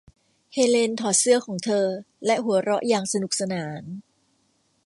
[0.53, 1.85] เฮเลนถอดเสื้อของเธอ
[2.25, 3.83] และหัวเราะอย่างสนุกสนาน